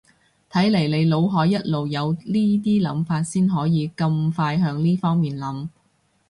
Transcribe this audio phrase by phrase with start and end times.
[0.49, 5.69] 睇嚟你腦海一路有呢啲諗法先可以咁快向呢方面諗